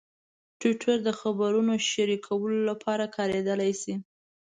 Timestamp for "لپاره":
2.69-3.05